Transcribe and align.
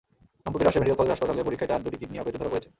সম্প্রতি 0.43 0.63
Rajshahi 0.63 0.81
medical 0.81 0.99
college 0.99 1.11
হাসপাতালে 1.13 1.47
পরীক্ষায় 1.47 1.69
তাঁর 1.71 1.83
দুটি 1.85 1.97
কিডনিই 1.99 2.21
অকেজো 2.21 2.39
ধরা 2.39 2.51
পড়েছে। 2.53 2.69